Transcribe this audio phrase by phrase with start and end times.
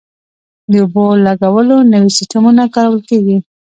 [0.71, 3.37] د اوبو لګولو نوي سیستمونه کارول کیږي.